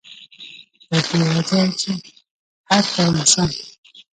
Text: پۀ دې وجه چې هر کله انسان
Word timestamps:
پۀ 0.89 0.97
دې 1.19 1.27
وجه 1.35 1.61
چې 1.79 1.91
هر 2.69 2.83
کله 2.93 3.07
انسان 3.21 3.49